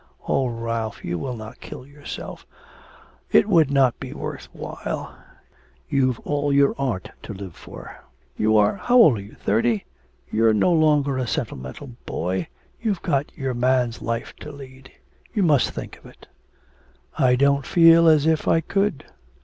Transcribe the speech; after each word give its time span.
'Oh, 0.27 0.47
Ralph, 0.47 1.05
you 1.05 1.19
will 1.19 1.35
not 1.35 1.59
kill 1.61 1.85
yourself. 1.85 2.47
It 3.31 3.47
would 3.47 3.69
not 3.69 3.99
be 3.99 4.13
worth 4.13 4.45
while. 4.51 5.15
You've 5.89 6.19
your 6.25 6.73
art 6.79 7.11
to 7.21 7.35
live 7.35 7.53
for. 7.55 8.01
You 8.35 8.57
are 8.57 8.77
how 8.77 8.97
old 8.97 9.19
are 9.19 9.21
you 9.21 9.35
thirty? 9.35 9.85
You're 10.31 10.55
no 10.55 10.73
longer 10.73 11.19
a 11.19 11.27
sentimental 11.27 11.91
boy. 12.07 12.47
You've 12.81 13.03
got 13.03 13.37
your 13.37 13.53
man's 13.53 14.01
life 14.01 14.33
to 14.39 14.51
lead. 14.51 14.91
You 15.35 15.43
must 15.43 15.69
think 15.69 15.99
of 15.99 16.07
it.' 16.07 16.25
'I 17.19 17.35
don't 17.35 17.65
feel 17.67 18.07
as 18.07 18.25
if 18.25 18.47
I 18.47 18.59
could. 18.59 19.05